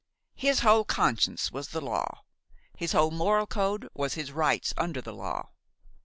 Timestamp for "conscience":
0.83-1.51